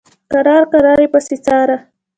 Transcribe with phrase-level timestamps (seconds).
[0.31, 1.77] کرار کرار یې پسې څاره.